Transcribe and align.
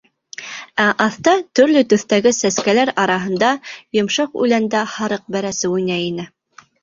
Ә 0.85 0.85
аҫта 1.03 1.33
төрлө 1.59 1.81
төҫтәге 1.93 2.31
сәскәләр 2.37 2.91
араһында, 3.05 3.51
йомшаҡ 3.99 4.41
үләндә 4.45 4.81
һарыҡ 4.95 5.27
бәрәсе 5.37 5.73
уйнай 5.77 6.07
ине. 6.09 6.27